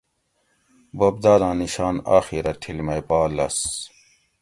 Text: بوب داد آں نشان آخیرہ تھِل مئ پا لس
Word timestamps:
بوب 0.97 1.15
داد 1.23 1.41
آں 1.49 1.55
نشان 1.61 1.95
آخیرہ 2.17 2.53
تھِل 2.61 2.77
مئ 2.85 3.01
پا 3.07 3.19
لس 3.35 3.57